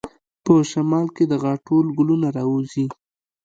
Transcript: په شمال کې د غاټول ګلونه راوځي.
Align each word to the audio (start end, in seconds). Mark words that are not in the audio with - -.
په 0.43 0.53
شمال 0.71 1.07
کې 1.15 1.23
د 1.27 1.33
غاټول 1.43 1.85
ګلونه 1.97 2.27
راوځي. 2.37 2.85